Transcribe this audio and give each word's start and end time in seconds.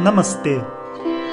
Namastê! 0.00 0.58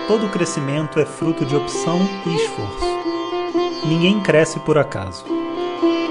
Todo 0.10 0.30
crescimento 0.30 1.00
é 1.00 1.06
fruto 1.06 1.46
de 1.46 1.56
opção 1.56 2.00
e 2.26 2.36
esforço. 2.36 3.88
Ninguém 3.88 4.22
cresce 4.22 4.60
por 4.60 4.78
acaso. 4.78 5.24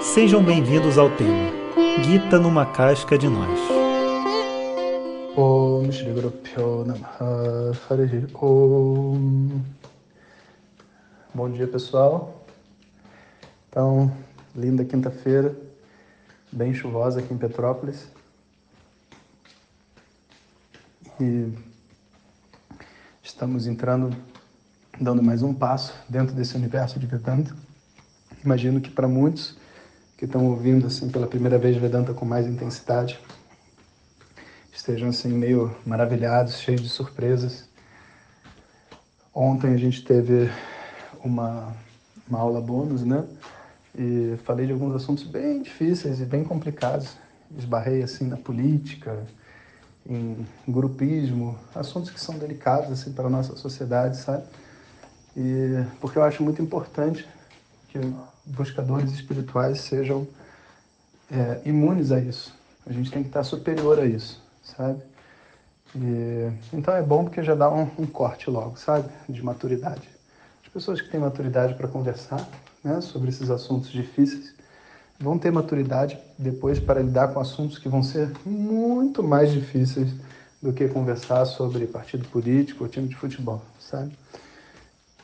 Sejam 0.00 0.42
bem-vindos 0.42 0.96
ao 0.96 1.10
tema 1.10 1.52
Gita 2.02 2.38
numa 2.38 2.64
casca 2.64 3.18
de 3.18 3.28
nós. 3.28 3.60
Bom 11.34 11.50
dia 11.50 11.66
pessoal. 11.66 12.42
Então, 13.68 14.10
linda 14.54 14.82
quinta-feira, 14.82 15.54
bem 16.50 16.72
chuvosa 16.72 17.20
aqui 17.20 17.34
em 17.34 17.36
Petrópolis. 17.36 18.10
E 21.20 21.52
estamos 23.26 23.66
entrando, 23.66 24.16
dando 25.00 25.20
mais 25.20 25.42
um 25.42 25.52
passo 25.52 25.92
dentro 26.08 26.32
desse 26.32 26.54
universo 26.54 26.96
de 27.00 27.06
Vedanta. 27.06 27.54
Imagino 28.44 28.80
que 28.80 28.88
para 28.88 29.08
muitos 29.08 29.58
que 30.16 30.26
estão 30.26 30.46
ouvindo 30.46 30.86
assim 30.86 31.10
pela 31.10 31.26
primeira 31.26 31.58
vez 31.58 31.76
Vedanta 31.76 32.14
com 32.14 32.24
mais 32.24 32.46
intensidade, 32.46 33.18
estejam 34.72 35.08
assim 35.08 35.28
meio 35.30 35.76
maravilhados, 35.84 36.60
cheios 36.60 36.80
de 36.80 36.88
surpresas. 36.88 37.68
Ontem 39.34 39.74
a 39.74 39.76
gente 39.76 40.04
teve 40.04 40.48
uma, 41.22 41.74
uma 42.28 42.38
aula 42.38 42.60
bônus, 42.60 43.02
né? 43.02 43.24
E 43.92 44.36
falei 44.44 44.66
de 44.66 44.72
alguns 44.72 44.94
assuntos 44.94 45.24
bem 45.24 45.62
difíceis 45.62 46.20
e 46.20 46.24
bem 46.24 46.44
complicados. 46.44 47.16
Esbarrei 47.58 48.04
assim 48.04 48.28
na 48.28 48.36
política, 48.36 49.26
em 50.08 50.46
grupismo, 50.68 51.58
assuntos 51.74 52.10
que 52.10 52.20
são 52.20 52.38
delicados 52.38 52.90
assim 52.90 53.12
para 53.12 53.26
a 53.26 53.30
nossa 53.30 53.56
sociedade, 53.56 54.16
sabe? 54.16 54.44
E 55.36 55.84
porque 56.00 56.18
eu 56.18 56.22
acho 56.22 56.42
muito 56.42 56.62
importante 56.62 57.28
que 57.88 57.98
buscadores 58.44 59.12
espirituais 59.12 59.80
sejam 59.80 60.26
é, 61.30 61.60
imunes 61.64 62.12
a 62.12 62.20
isso. 62.20 62.54
A 62.86 62.92
gente 62.92 63.10
tem 63.10 63.22
que 63.22 63.28
estar 63.28 63.42
superior 63.42 63.98
a 63.98 64.06
isso, 64.06 64.42
sabe? 64.62 65.02
E, 65.94 66.52
então 66.72 66.94
é 66.94 67.02
bom 67.02 67.24
porque 67.24 67.42
já 67.42 67.54
dá 67.54 67.70
um, 67.70 67.90
um 67.98 68.06
corte 68.06 68.48
logo, 68.48 68.76
sabe? 68.76 69.08
De 69.28 69.42
maturidade. 69.42 70.08
As 70.64 70.72
pessoas 70.72 71.00
que 71.00 71.10
têm 71.10 71.20
maturidade 71.20 71.74
para 71.74 71.88
conversar 71.88 72.48
né, 72.84 73.00
sobre 73.00 73.30
esses 73.30 73.50
assuntos 73.50 73.90
difíceis 73.90 74.55
vão 75.18 75.38
ter 75.38 75.50
maturidade 75.50 76.18
depois 76.38 76.78
para 76.78 77.02
lidar 77.02 77.28
com 77.28 77.40
assuntos 77.40 77.78
que 77.78 77.88
vão 77.88 78.02
ser 78.02 78.30
muito 78.44 79.22
mais 79.22 79.50
difíceis 79.52 80.14
do 80.62 80.72
que 80.72 80.88
conversar 80.88 81.44
sobre 81.44 81.86
partido 81.86 82.26
político 82.28 82.84
ou 82.84 82.90
time 82.90 83.08
de 83.08 83.16
futebol, 83.16 83.62
sabe? 83.78 84.12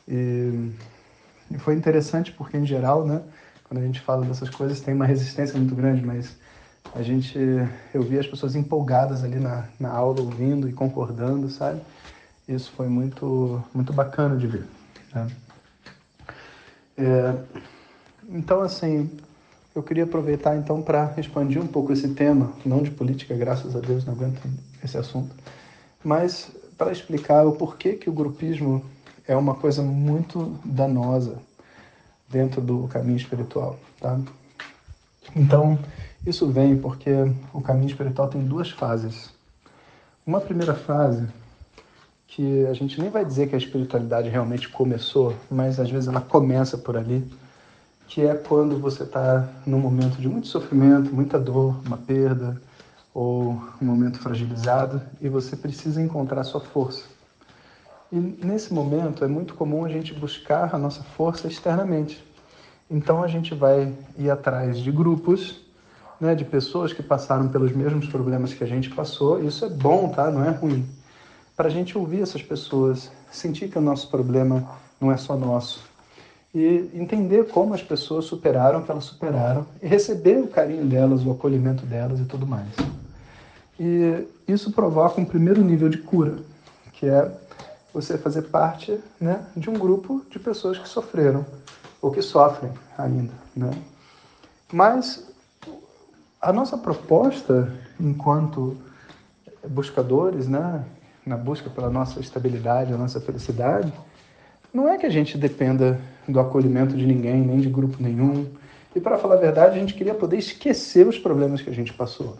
E, 0.07 0.71
e 1.51 1.57
foi 1.57 1.75
interessante 1.75 2.31
porque, 2.31 2.57
em 2.57 2.65
geral, 2.65 3.05
né, 3.05 3.21
quando 3.63 3.79
a 3.79 3.83
gente 3.85 3.99
fala 4.01 4.25
dessas 4.25 4.49
coisas, 4.49 4.81
tem 4.81 4.93
uma 4.93 5.05
resistência 5.05 5.57
muito 5.57 5.75
grande, 5.75 6.05
mas 6.05 6.35
a 6.93 7.01
gente, 7.01 7.37
eu 7.93 8.03
vi 8.03 8.19
as 8.19 8.27
pessoas 8.27 8.55
empolgadas 8.55 9.23
ali 9.23 9.39
na, 9.39 9.65
na 9.79 9.89
aula, 9.89 10.21
ouvindo 10.21 10.69
e 10.69 10.73
concordando, 10.73 11.49
sabe? 11.49 11.81
Isso 12.47 12.71
foi 12.71 12.87
muito, 12.87 13.63
muito 13.73 13.93
bacana 13.93 14.35
de 14.35 14.47
ver. 14.47 14.65
Né? 15.13 15.27
É, 16.97 17.35
então, 18.29 18.61
assim, 18.61 19.09
eu 19.75 19.81
queria 19.81 20.03
aproveitar 20.03 20.55
então 20.55 20.81
para 20.81 21.13
expandir 21.17 21.61
um 21.61 21.67
pouco 21.67 21.91
esse 21.91 22.09
tema, 22.09 22.53
não 22.65 22.83
de 22.83 22.91
política, 22.91 23.35
graças 23.35 23.75
a 23.75 23.79
Deus 23.79 24.05
não 24.05 24.13
aguento 24.13 24.41
esse 24.83 24.97
assunto, 24.97 25.35
mas 26.03 26.51
para 26.77 26.91
explicar 26.91 27.45
o 27.45 27.53
porquê 27.53 27.93
que 27.93 28.09
o 28.09 28.13
grupismo 28.13 28.83
é 29.27 29.35
uma 29.35 29.55
coisa 29.55 29.81
muito 29.81 30.59
danosa 30.63 31.37
dentro 32.29 32.61
do 32.61 32.87
caminho 32.87 33.17
espiritual, 33.17 33.79
tá? 33.99 34.19
Então, 35.35 35.79
isso 36.25 36.49
vem 36.51 36.77
porque 36.77 37.11
o 37.53 37.61
caminho 37.61 37.87
espiritual 37.87 38.27
tem 38.27 38.43
duas 38.43 38.69
fases. 38.69 39.31
Uma 40.25 40.41
primeira 40.41 40.73
fase 40.73 41.25
que 42.27 42.65
a 42.65 42.73
gente 42.73 42.99
nem 42.99 43.09
vai 43.09 43.23
dizer 43.23 43.47
que 43.47 43.55
a 43.55 43.57
espiritualidade 43.57 44.29
realmente 44.29 44.67
começou, 44.69 45.35
mas 45.49 45.79
às 45.79 45.89
vezes 45.89 46.09
ela 46.09 46.21
começa 46.21 46.77
por 46.77 46.97
ali, 46.97 47.23
que 48.13 48.21
é 48.21 48.35
quando 48.35 48.77
você 48.77 49.01
está 49.01 49.49
num 49.65 49.79
momento 49.79 50.21
de 50.21 50.29
muito 50.29 50.45
sofrimento, 50.45 51.11
muita 51.11 51.39
dor, 51.39 51.81
uma 51.83 51.97
perda, 51.97 52.61
ou 53.11 53.59
um 53.81 53.85
momento 53.85 54.19
fragilizado, 54.19 55.01
e 55.19 55.27
você 55.27 55.55
precisa 55.55 55.99
encontrar 55.99 56.43
sua 56.43 56.61
força. 56.61 57.05
E 58.11 58.19
nesse 58.19 58.71
momento 58.71 59.25
é 59.25 59.27
muito 59.27 59.55
comum 59.55 59.83
a 59.83 59.89
gente 59.89 60.13
buscar 60.13 60.75
a 60.75 60.77
nossa 60.77 61.01
força 61.01 61.47
externamente. 61.47 62.23
Então 62.87 63.23
a 63.23 63.27
gente 63.27 63.55
vai 63.55 63.91
ir 64.15 64.29
atrás 64.29 64.77
de 64.77 64.91
grupos, 64.91 65.61
né, 66.21 66.35
de 66.35 66.45
pessoas 66.45 66.93
que 66.93 67.01
passaram 67.01 67.47
pelos 67.47 67.71
mesmos 67.71 68.05
problemas 68.05 68.53
que 68.53 68.63
a 68.63 68.67
gente 68.67 68.91
passou. 68.91 69.43
Isso 69.43 69.65
é 69.65 69.69
bom, 69.69 70.09
tá? 70.09 70.29
Não 70.29 70.45
é 70.45 70.51
ruim. 70.51 70.87
Para 71.57 71.67
a 71.67 71.71
gente 71.71 71.97
ouvir 71.97 72.21
essas 72.21 72.43
pessoas, 72.43 73.11
sentir 73.31 73.69
que 73.69 73.77
o 73.79 73.81
nosso 73.81 74.07
problema 74.11 74.69
não 75.01 75.11
é 75.11 75.17
só 75.17 75.35
nosso, 75.35 75.81
e 76.53 76.89
entender 76.93 77.47
como 77.47 77.73
as 77.73 77.81
pessoas 77.81 78.25
superaram 78.25 78.79
o 78.79 78.83
que 78.83 78.91
elas 78.91 79.05
superaram 79.05 79.65
e 79.81 79.87
receber 79.87 80.37
o 80.37 80.47
carinho 80.47 80.85
delas, 80.85 81.25
o 81.25 81.31
acolhimento 81.31 81.85
delas 81.85 82.19
e 82.19 82.25
tudo 82.25 82.45
mais. 82.45 82.69
E 83.79 84.27
isso 84.47 84.71
provoca 84.71 85.19
um 85.19 85.25
primeiro 85.25 85.63
nível 85.63 85.89
de 85.89 85.97
cura, 85.97 86.37
que 86.93 87.07
é 87.07 87.31
você 87.91 88.17
fazer 88.17 88.43
parte 88.43 88.99
né, 89.19 89.43
de 89.57 89.69
um 89.69 89.73
grupo 89.73 90.23
de 90.29 90.37
pessoas 90.37 90.77
que 90.77 90.87
sofreram 90.87 91.45
ou 92.01 92.11
que 92.11 92.21
sofrem 92.21 92.71
ainda. 92.97 93.33
Né? 93.55 93.71
Mas 94.71 95.27
a 96.39 96.53
nossa 96.53 96.77
proposta, 96.77 97.71
enquanto 97.99 98.77
buscadores, 99.67 100.47
né, 100.47 100.83
na 101.25 101.37
busca 101.37 101.69
pela 101.69 101.89
nossa 101.89 102.19
estabilidade, 102.19 102.93
a 102.93 102.97
nossa 102.97 103.19
felicidade, 103.19 103.91
não 104.73 104.89
é 104.89 104.97
que 104.97 105.05
a 105.05 105.09
gente 105.09 105.37
dependa 105.37 105.99
do 106.27 106.39
acolhimento 106.39 106.95
de 106.95 107.05
ninguém, 107.05 107.41
nem 107.41 107.59
de 107.59 107.69
grupo 107.69 107.97
nenhum. 108.01 108.47
E 108.95 108.99
para 108.99 109.17
falar 109.17 109.35
a 109.35 109.39
verdade, 109.39 109.77
a 109.77 109.79
gente 109.79 109.93
queria 109.93 110.13
poder 110.13 110.37
esquecer 110.37 111.07
os 111.07 111.17
problemas 111.17 111.61
que 111.61 111.69
a 111.69 111.73
gente 111.73 111.93
passou. 111.93 112.37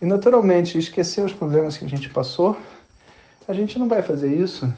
E 0.00 0.04
naturalmente, 0.04 0.78
esquecer 0.78 1.24
os 1.24 1.32
problemas 1.32 1.76
que 1.76 1.84
a 1.84 1.88
gente 1.88 2.08
passou, 2.10 2.56
a 3.46 3.52
gente 3.52 3.78
não 3.78 3.88
vai 3.88 4.02
fazer 4.02 4.34
isso 4.34 4.72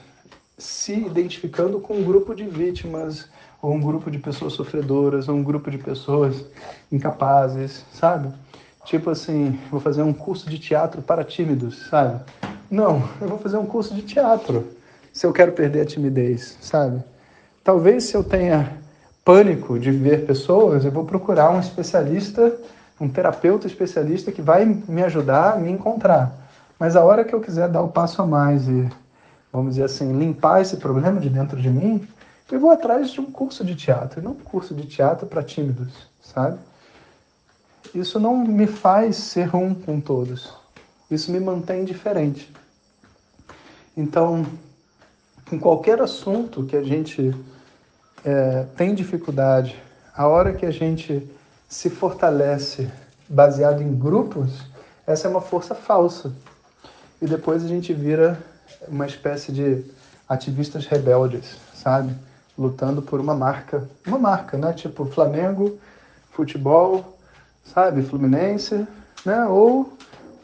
se 0.56 0.92
identificando 0.92 1.80
com 1.80 1.94
um 1.94 2.04
grupo 2.04 2.34
de 2.34 2.44
vítimas, 2.44 3.28
ou 3.60 3.72
um 3.72 3.80
grupo 3.80 4.10
de 4.10 4.18
pessoas 4.18 4.52
sofredoras, 4.52 5.28
ou 5.28 5.34
um 5.34 5.42
grupo 5.42 5.70
de 5.70 5.78
pessoas 5.78 6.44
incapazes, 6.92 7.84
sabe? 7.92 8.32
Tipo 8.84 9.10
assim, 9.10 9.58
vou 9.70 9.80
fazer 9.80 10.02
um 10.02 10.12
curso 10.12 10.48
de 10.48 10.58
teatro 10.58 11.00
para 11.00 11.24
tímidos, 11.24 11.86
sabe? 11.88 12.22
Não, 12.70 13.08
eu 13.20 13.28
vou 13.28 13.38
fazer 13.38 13.56
um 13.56 13.66
curso 13.66 13.94
de 13.94 14.02
teatro 14.02 14.68
se 15.12 15.24
eu 15.26 15.32
quero 15.32 15.52
perder 15.52 15.82
a 15.82 15.86
timidez, 15.86 16.58
sabe? 16.60 17.02
Talvez 17.64 18.04
se 18.04 18.14
eu 18.14 18.22
tenha 18.22 18.76
pânico 19.24 19.78
de 19.78 19.90
ver 19.90 20.26
pessoas, 20.26 20.84
eu 20.84 20.92
vou 20.92 21.06
procurar 21.06 21.50
um 21.50 21.58
especialista, 21.58 22.54
um 23.00 23.08
terapeuta 23.08 23.66
especialista 23.66 24.30
que 24.30 24.42
vai 24.42 24.66
me 24.66 25.02
ajudar 25.02 25.54
a 25.54 25.56
me 25.56 25.70
encontrar. 25.70 26.46
Mas 26.78 26.94
a 26.94 27.02
hora 27.02 27.24
que 27.24 27.34
eu 27.34 27.40
quiser 27.40 27.70
dar 27.70 27.80
o 27.80 27.88
passo 27.88 28.20
a 28.20 28.26
mais 28.26 28.68
e, 28.68 28.86
vamos 29.50 29.76
dizer 29.76 29.84
assim, 29.84 30.12
limpar 30.12 30.60
esse 30.60 30.76
problema 30.76 31.18
de 31.18 31.30
dentro 31.30 31.58
de 31.58 31.70
mim, 31.70 32.06
eu 32.52 32.60
vou 32.60 32.70
atrás 32.70 33.10
de 33.10 33.18
um 33.18 33.32
curso 33.32 33.64
de 33.64 33.74
teatro, 33.74 34.20
não 34.20 34.32
um 34.32 34.34
curso 34.34 34.74
de 34.74 34.86
teatro 34.86 35.26
para 35.26 35.42
tímidos, 35.42 36.06
sabe? 36.20 36.58
Isso 37.94 38.20
não 38.20 38.36
me 38.36 38.66
faz 38.66 39.16
ser 39.16 39.56
um 39.56 39.74
com 39.74 39.98
todos. 40.00 40.52
Isso 41.10 41.32
me 41.32 41.40
mantém 41.40 41.82
diferente. 41.86 42.52
Então, 43.96 44.44
em 45.50 45.58
qualquer 45.58 46.02
assunto 46.02 46.64
que 46.64 46.76
a 46.76 46.82
gente 46.82 47.34
é, 48.24 48.64
tem 48.76 48.94
dificuldade, 48.94 49.80
a 50.16 50.26
hora 50.26 50.52
que 50.52 50.64
a 50.64 50.70
gente 50.70 51.28
se 51.68 51.90
fortalece 51.90 52.90
baseado 53.28 53.82
em 53.82 53.94
grupos, 53.94 54.62
essa 55.06 55.26
é 55.26 55.30
uma 55.30 55.40
força 55.40 55.74
falsa. 55.74 56.32
E 57.20 57.26
depois 57.26 57.64
a 57.64 57.68
gente 57.68 57.92
vira 57.92 58.38
uma 58.88 59.06
espécie 59.06 59.52
de 59.52 59.84
ativistas 60.28 60.86
rebeldes, 60.86 61.56
sabe? 61.74 62.14
Lutando 62.56 63.02
por 63.02 63.20
uma 63.20 63.34
marca, 63.34 63.88
uma 64.06 64.18
marca, 64.18 64.56
né? 64.56 64.72
Tipo 64.72 65.04
Flamengo, 65.06 65.78
futebol, 66.30 67.18
sabe? 67.64 68.02
Fluminense, 68.02 68.86
né? 69.24 69.44
Ou 69.46 69.92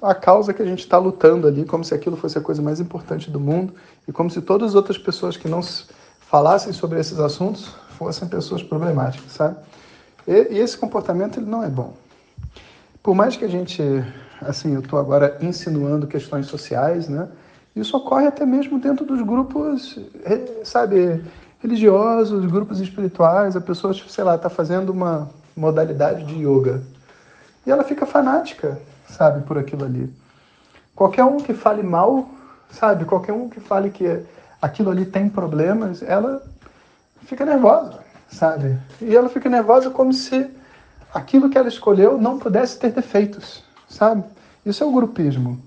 a 0.03 0.15
causa 0.15 0.53
que 0.53 0.63
a 0.63 0.67
gente 0.67 0.81
está 0.81 0.99
lutando 0.99 1.47
ali, 1.47 1.65
como 1.65 1.85
se 1.85 1.95
aquilo 1.95 2.17
fosse 2.17 2.39
a 2.39 2.41
coisa 2.41 2.63
mais 2.63 2.81
importante 2.81 3.31
do 3.31 3.39
mundo 3.39 3.75
e 4.09 4.13
como 4.13 4.31
se 4.31 4.41
todas 4.41 4.71
as 4.71 4.75
outras 4.75 4.99
pessoas 4.99 5.37
que 5.37 5.49
não 5.49 5.63
falassem 6.31 6.73
sobre 6.73 7.01
esses 7.01 7.19
assuntos 7.19 7.75
fossem 7.99 8.29
pessoas 8.29 8.63
problemáticas, 8.63 9.33
sabe? 9.33 9.57
E, 10.29 10.55
e 10.55 10.59
esse 10.59 10.79
comportamento 10.79 11.41
ele 11.41 11.51
não 11.51 11.65
é 11.65 11.69
bom. 11.69 11.93
Por 13.03 13.17
mais 13.17 13.37
que 13.37 13.45
a 13.45 13.49
gente, 13.49 13.83
assim, 14.41 14.75
eu 14.75 14.81
estou 14.81 14.99
agora 14.99 15.37
insinuando 15.41 16.07
questões 16.07 16.47
sociais, 16.47 17.09
né? 17.09 17.29
Isso 17.75 17.97
ocorre 17.97 18.27
até 18.27 18.47
mesmo 18.47 18.79
dentro 18.79 19.05
dos 19.05 19.21
grupos, 19.23 19.99
sabe, 20.65 21.23
religiosos, 21.61 22.47
grupos 22.47 22.79
espirituais. 22.81 23.57
A 23.57 23.61
pessoa, 23.61 23.93
sei 23.93 24.23
lá, 24.23 24.37
está 24.37 24.49
fazendo 24.49 24.91
uma 24.91 25.29
modalidade 25.57 26.25
de 26.25 26.47
yoga 26.47 26.81
e 27.67 27.71
ela 27.71 27.83
fica 27.83 28.07
fanática, 28.07 28.81
sabe, 29.09 29.43
por 29.43 29.59
aquilo 29.59 29.85
ali. 29.85 30.13
Qualquer 30.95 31.25
um 31.25 31.39
que 31.39 31.55
fale 31.55 31.83
mal, 31.83 32.29
sabe, 32.71 33.05
qualquer 33.05 33.33
um 33.33 33.49
que 33.49 33.59
fale 33.59 33.91
que 33.91 34.25
aquilo 34.61 34.91
ali 34.91 35.07
tem 35.07 35.29
problemas, 35.29 36.03
ela 36.03 36.43
fica 37.25 37.45
nervosa, 37.45 38.01
sabe? 38.29 38.79
E 39.01 39.15
ela 39.15 39.29
fica 39.29 39.49
nervosa 39.49 39.91
como 39.91 40.13
se 40.13 40.51
aquilo 41.13 41.49
que 41.49 41.59
ela 41.59 41.69
escolheu 41.69 42.19
não 42.19 42.39
pudesse 42.39 42.79
ter 42.79 42.93
defeitos, 42.93 43.65
sabe? 43.89 44.25
Isso 44.65 44.83
é 44.83 44.87
o 44.87 44.93
grupismo. 44.93 45.61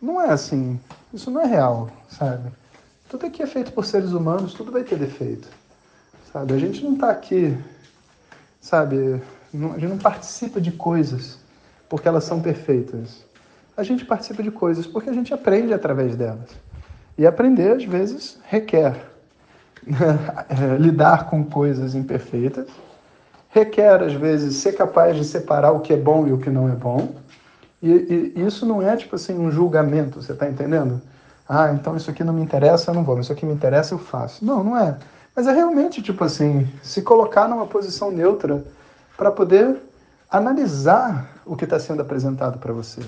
Não 0.00 0.20
é 0.20 0.30
assim. 0.30 0.78
Isso 1.12 1.30
não 1.30 1.40
é 1.40 1.46
real, 1.46 1.90
sabe? 2.08 2.50
Tudo 3.08 3.26
aqui 3.26 3.42
é 3.42 3.46
feito 3.46 3.72
por 3.72 3.86
seres 3.86 4.12
humanos, 4.12 4.52
tudo 4.52 4.70
vai 4.70 4.84
ter 4.84 4.98
defeito, 4.98 5.48
sabe? 6.30 6.52
A 6.52 6.58
gente 6.58 6.84
não 6.84 6.92
está 6.92 7.10
aqui, 7.10 7.56
sabe? 8.60 9.22
A 9.54 9.78
gente 9.78 9.88
não 9.88 9.98
participa 9.98 10.60
de 10.60 10.70
coisas 10.70 11.38
porque 11.88 12.06
elas 12.06 12.24
são 12.24 12.42
perfeitas. 12.42 13.24
A 13.74 13.82
gente 13.82 14.04
participa 14.04 14.42
de 14.42 14.50
coisas 14.50 14.86
porque 14.86 15.08
a 15.08 15.12
gente 15.12 15.32
aprende 15.32 15.72
através 15.72 16.14
delas. 16.16 16.50
E 17.18 17.26
aprender, 17.26 17.72
às 17.72 17.84
vezes, 17.84 18.38
requer 18.44 18.94
lidar 20.78 21.28
com 21.28 21.44
coisas 21.44 21.96
imperfeitas, 21.96 22.68
requer, 23.50 24.00
às 24.02 24.12
vezes, 24.12 24.56
ser 24.56 24.72
capaz 24.72 25.16
de 25.16 25.24
separar 25.24 25.72
o 25.72 25.80
que 25.80 25.92
é 25.92 25.96
bom 25.96 26.28
e 26.28 26.32
o 26.32 26.38
que 26.38 26.48
não 26.48 26.68
é 26.68 26.76
bom. 26.76 27.16
E, 27.82 28.32
e 28.36 28.46
isso 28.46 28.64
não 28.64 28.80
é, 28.80 28.96
tipo 28.96 29.16
assim, 29.16 29.36
um 29.36 29.50
julgamento, 29.50 30.22
você 30.22 30.32
está 30.32 30.48
entendendo? 30.48 31.02
Ah, 31.48 31.72
então 31.72 31.96
isso 31.96 32.08
aqui 32.08 32.22
não 32.22 32.32
me 32.32 32.42
interessa, 32.42 32.90
eu 32.90 32.94
não 32.94 33.02
vou, 33.02 33.16
mas 33.16 33.26
isso 33.26 33.32
aqui 33.32 33.44
me 33.44 33.52
interessa, 33.52 33.94
eu 33.94 33.98
faço. 33.98 34.44
Não, 34.44 34.62
não 34.62 34.76
é. 34.78 34.96
Mas 35.34 35.46
é 35.46 35.52
realmente, 35.52 36.00
tipo 36.00 36.22
assim, 36.22 36.68
se 36.82 37.02
colocar 37.02 37.48
numa 37.48 37.66
posição 37.66 38.10
neutra 38.12 38.62
para 39.16 39.32
poder 39.32 39.76
analisar 40.30 41.40
o 41.44 41.56
que 41.56 41.64
está 41.64 41.80
sendo 41.80 42.02
apresentado 42.02 42.58
para 42.58 42.72
você. 42.72 43.00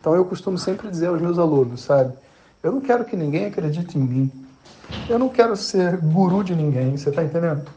Então 0.00 0.14
eu 0.14 0.24
costumo 0.24 0.56
sempre 0.56 0.88
dizer 0.88 1.08
aos 1.08 1.20
meus 1.20 1.38
alunos, 1.38 1.82
sabe? 1.82 2.14
Eu 2.62 2.72
não 2.72 2.80
quero 2.80 3.04
que 3.04 3.16
ninguém 3.16 3.46
acredite 3.46 3.96
em 3.96 4.02
mim. 4.02 4.32
Eu 5.08 5.18
não 5.18 5.28
quero 5.28 5.56
ser 5.56 5.96
guru 5.98 6.42
de 6.42 6.54
ninguém, 6.54 6.96
você 6.96 7.10
está 7.10 7.22
entendendo? 7.22 7.68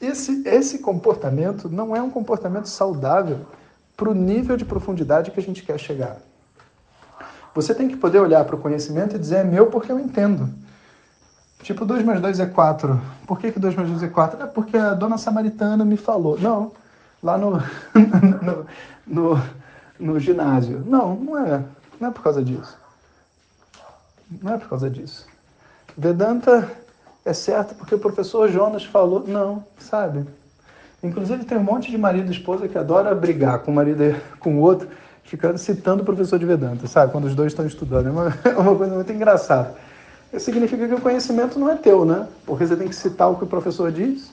Esse, 0.00 0.42
esse 0.46 0.78
comportamento 0.78 1.68
não 1.68 1.94
é 1.94 2.00
um 2.00 2.10
comportamento 2.10 2.66
saudável 2.66 3.40
para 3.96 4.10
o 4.10 4.14
nível 4.14 4.56
de 4.56 4.64
profundidade 4.64 5.30
que 5.30 5.40
a 5.40 5.42
gente 5.42 5.62
quer 5.62 5.78
chegar. 5.78 6.18
Você 7.54 7.74
tem 7.74 7.88
que 7.88 7.96
poder 7.96 8.20
olhar 8.20 8.44
para 8.44 8.54
o 8.54 8.58
conhecimento 8.58 9.16
e 9.16 9.18
dizer 9.18 9.36
é 9.36 9.44
meu 9.44 9.66
porque 9.66 9.90
eu 9.90 9.98
entendo. 9.98 10.50
Tipo, 11.62 11.84
2 11.84 12.04
mais 12.04 12.20
2 12.20 12.40
é 12.40 12.46
4. 12.46 13.00
Por 13.26 13.38
que, 13.38 13.50
que 13.50 13.58
2 13.58 13.74
mais 13.74 13.88
2 13.88 14.02
é 14.02 14.08
4? 14.08 14.42
É 14.42 14.46
porque 14.46 14.76
a 14.76 14.94
dona 14.94 15.16
samaritana 15.16 15.84
me 15.84 15.96
falou. 15.96 16.38
Não, 16.38 16.72
lá 17.22 17.38
no, 17.38 17.52
no, 18.42 18.66
no, 19.06 19.42
no 19.98 20.20
ginásio. 20.20 20.84
Não, 20.86 21.16
não 21.16 21.38
é. 21.38 21.64
Não 21.98 22.08
é 22.08 22.12
por 22.12 22.22
causa 22.22 22.44
disso. 22.44 22.78
Não 24.30 24.54
é 24.54 24.58
por 24.58 24.68
causa 24.68 24.90
disso. 24.90 25.26
Vedanta 25.96 26.70
é 27.24 27.32
certo 27.32 27.74
porque 27.74 27.94
o 27.94 27.98
professor 27.98 28.48
Jonas 28.48 28.84
falou. 28.84 29.24
Não, 29.26 29.64
sabe? 29.78 30.26
Inclusive 31.02 31.44
tem 31.44 31.58
um 31.58 31.62
monte 31.62 31.90
de 31.90 31.98
marido 31.98 32.28
e 32.28 32.34
esposa 32.34 32.68
que 32.68 32.76
adora 32.76 33.14
brigar 33.14 33.60
com 33.60 33.70
o 33.70 33.74
marido 33.74 34.02
e 34.02 34.14
com 34.38 34.56
o 34.56 34.60
outro, 34.60 34.88
ficando 35.24 35.58
citando 35.58 36.02
o 36.02 36.04
professor 36.04 36.38
de 36.38 36.46
Vedanta, 36.46 36.86
sabe? 36.86 37.12
Quando 37.12 37.26
os 37.26 37.34
dois 37.34 37.52
estão 37.52 37.66
estudando. 37.66 38.08
É 38.08 38.10
uma, 38.10 38.38
é 38.44 38.56
uma 38.56 38.76
coisa 38.76 38.94
muito 38.94 39.12
engraçada. 39.12 39.74
Isso 40.32 40.44
significa 40.44 40.86
que 40.88 40.94
o 40.94 41.00
conhecimento 41.00 41.58
não 41.58 41.70
é 41.70 41.76
teu, 41.76 42.04
né? 42.04 42.26
Porque 42.44 42.66
você 42.66 42.76
tem 42.76 42.88
que 42.88 42.96
citar 42.96 43.30
o 43.30 43.36
que 43.36 43.44
o 43.44 43.46
professor 43.46 43.92
diz. 43.92 44.30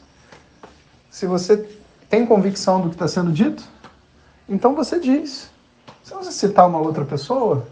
Se 1.11 1.25
você 1.27 1.69
tem 2.09 2.25
convicção 2.25 2.81
do 2.81 2.89
que 2.89 2.95
está 2.95 3.07
sendo 3.07 3.31
dito, 3.31 3.63
então 4.49 4.73
você 4.73 4.99
diz. 4.99 5.51
Se 6.03 6.13
você 6.13 6.31
citar 6.31 6.67
uma 6.67 6.79
outra 6.79 7.05
pessoa, 7.05 7.65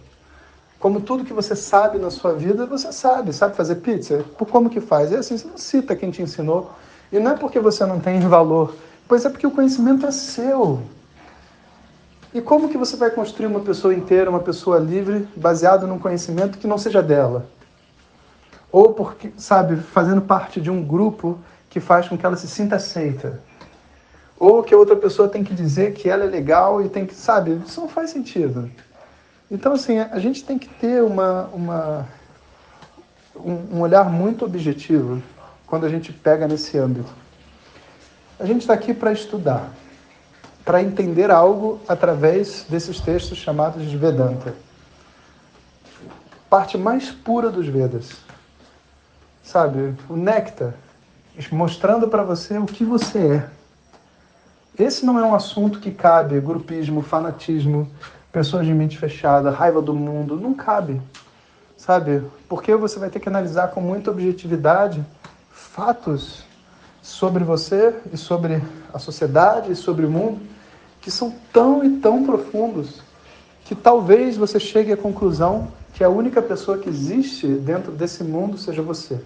como 0.82 1.00
tudo 1.00 1.24
que 1.24 1.32
você 1.32 1.56
sabe 1.56 2.00
na 2.00 2.10
sua 2.10 2.34
vida, 2.34 2.66
você 2.66 2.92
sabe. 2.92 3.32
Sabe 3.32 3.56
fazer 3.56 3.76
pizza? 3.76 4.26
Por 4.36 4.48
como 4.48 4.68
que 4.68 4.82
faz? 4.82 5.14
É 5.14 5.18
assim, 5.18 5.38
você 5.38 5.48
não 5.48 5.58
cita 5.58 5.96
quem 5.96 6.10
te 6.10 6.24
ensinou. 6.24 6.72
E 7.12 7.20
não 7.20 7.32
é 7.32 7.38
porque 7.38 7.60
você 7.60 7.86
não 7.86 8.00
tem 8.00 8.20
valor, 8.22 8.74
pois 9.08 9.24
é 9.24 9.30
porque 9.30 9.46
o 9.46 9.52
conhecimento 9.52 10.08
é 10.08 10.12
seu. 10.12 10.82
E 12.34 12.42
como 12.42 12.68
que 12.68 12.78
você 12.78 12.98
vai 12.98 13.12
construir 13.12 13.46
uma 13.46 13.60
pessoa 13.60 13.94
inteira, 13.94 14.30
uma 14.30 14.40
pessoa 14.40 14.80
livre, 14.80 15.28
baseado 15.36 15.86
num 15.86 16.00
conhecimento 16.00 16.58
que 16.58 16.66
não 16.66 16.80
seja 16.80 17.04
dela? 17.04 17.46
Ou 18.72 18.94
porque, 18.94 19.32
sabe, 19.38 19.76
fazendo 19.76 20.22
parte 20.22 20.60
de 20.60 20.72
um 20.72 20.84
grupo 20.84 21.38
que 21.70 21.80
faz 21.80 22.08
com 22.08 22.18
que 22.18 22.26
ela 22.26 22.38
se 22.38 22.48
sinta 22.48 22.78
aceita? 22.78 23.40
Ou 24.40 24.64
que 24.64 24.74
a 24.74 24.78
outra 24.78 24.96
pessoa 24.96 25.28
tem 25.28 25.44
que 25.44 25.54
dizer 25.54 25.94
que 25.94 26.10
ela 26.10 26.24
é 26.24 26.28
legal 26.28 26.82
e 26.82 26.90
tem 26.90 27.06
que, 27.06 27.14
sabe, 27.14 27.62
isso 27.68 27.82
não 27.82 27.88
faz 27.88 28.10
sentido. 28.10 28.68
Então, 29.52 29.74
assim, 29.74 30.00
a 30.00 30.18
gente 30.18 30.46
tem 30.46 30.58
que 30.58 30.70
ter 30.70 31.04
uma, 31.04 31.44
uma, 31.48 32.08
um, 33.36 33.76
um 33.76 33.82
olhar 33.82 34.10
muito 34.10 34.46
objetivo 34.46 35.22
quando 35.68 35.86
a 35.86 35.90
gente 35.90 36.14
pega 36.14 36.48
nesse 36.48 36.78
âmbito. 36.78 37.12
A 38.40 38.46
gente 38.46 38.62
está 38.62 38.74
aqui 38.74 38.94
para 38.94 39.12
estudar, 39.12 39.70
para 40.64 40.82
entender 40.82 41.30
algo 41.30 41.82
através 41.86 42.66
desses 42.70 43.02
textos 43.02 43.40
chamados 43.40 43.90
de 43.90 43.98
Vedanta. 43.98 44.56
Parte 46.50 46.78
mais 46.78 47.12
pura 47.12 47.50
dos 47.50 47.68
Vedas. 47.68 48.10
Sabe, 49.44 49.94
o 50.08 50.16
néctar, 50.16 50.74
mostrando 51.52 52.08
para 52.08 52.24
você 52.24 52.58
o 52.58 52.66
que 52.66 52.86
você 52.86 53.20
é. 53.20 53.50
Esse 54.82 55.06
não 55.06 55.20
é 55.20 55.24
um 55.24 55.36
assunto 55.36 55.82
que 55.82 55.92
cabe 55.92 56.40
grupismo, 56.40 57.02
fanatismo, 57.02 57.92
pessoas 58.32 58.66
de 58.66 58.74
mente 58.74 58.98
fechada, 58.98 59.52
raiva 59.52 59.82
do 59.82 59.94
mundo, 59.94 60.36
não 60.36 60.54
cabe, 60.54 61.02
sabe? 61.76 62.24
Porque 62.48 62.76
você 62.76 62.98
vai 62.98 63.10
ter 63.10 63.20
que 63.20 63.28
analisar 63.28 63.70
com 63.70 63.82
muita 63.82 64.12
objetividade 64.12 65.06
fatos 65.52 66.44
sobre 67.02 67.44
você 67.44 67.96
e 68.12 68.18
sobre 68.18 68.62
a 68.94 69.00
sociedade 69.00 69.72
e 69.72 69.76
sobre 69.76 70.06
o 70.06 70.10
mundo 70.10 70.40
que 71.02 71.10
são 71.10 71.34
tão 71.52 71.84
e 71.84 71.98
tão 71.98 72.24
profundos 72.24 73.02
que 73.66 73.76
talvez 73.76 74.38
você 74.38 74.60
chegue 74.60 74.94
à 74.94 74.98
conclusão 74.98 75.70
que 75.94 76.04
a 76.04 76.10
única 76.10 76.42
pessoa 76.42 76.78
que 76.78 76.90
existe 76.90 77.48
dentro 77.48 77.92
desse 77.92 78.24
mundo 78.24 78.58
seja 78.58 78.82
você. 78.82 79.20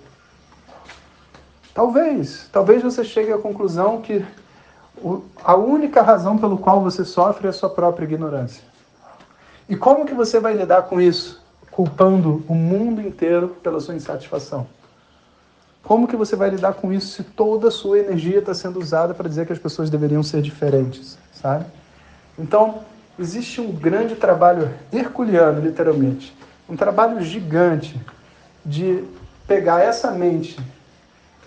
Talvez, 1.74 2.48
talvez 2.52 2.82
você 2.82 3.04
chegue 3.04 3.34
à 3.34 3.38
conclusão 3.38 4.02
que 4.02 4.26
a 5.44 5.56
única 5.56 6.02
razão 6.02 6.38
pelo 6.38 6.58
qual 6.58 6.82
você 6.82 7.04
sofre 7.04 7.48
é 7.48 7.50
a 7.50 7.54
sua 7.54 7.70
própria 7.70 8.06
ignorância. 8.06 8.75
E 9.68 9.76
como 9.76 10.06
que 10.06 10.14
você 10.14 10.40
vai 10.40 10.54
lidar 10.54 10.84
com 10.84 11.02
isso? 11.02 11.44
Culpando 11.72 12.44
o 12.48 12.54
mundo 12.54 13.02
inteiro 13.02 13.50
pela 13.64 13.80
sua 13.80 13.96
insatisfação. 13.96 14.68
Como 15.84 16.08
que 16.08 16.16
você 16.16 16.36
vai 16.36 16.50
lidar 16.50 16.74
com 16.74 16.92
isso 16.92 17.08
se 17.08 17.24
toda 17.24 17.68
a 17.68 17.72
sua 17.72 18.00
energia 18.00 18.40
está 18.40 18.54
sendo 18.54 18.80
usada 18.80 19.14
para 19.14 19.30
dizer 19.30 19.46
que 19.46 19.54
as 19.54 19.60
pessoas 19.60 19.90
deveriam 19.90 20.24
ser 20.24 20.42
diferentes, 20.42 21.18
sabe? 21.34 21.66
Então, 22.38 22.80
existe 23.20 23.62
um 23.62 23.72
grande 23.72 24.16
trabalho 24.16 24.72
herculeano, 24.92 25.62
literalmente, 25.62 26.36
um 26.68 26.76
trabalho 26.76 27.22
gigante 27.22 28.00
de 28.66 29.04
pegar 29.48 29.82
essa 29.82 30.12
mente 30.12 30.60